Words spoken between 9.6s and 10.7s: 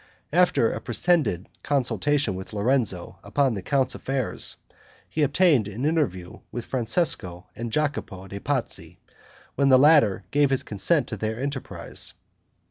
the latter gave his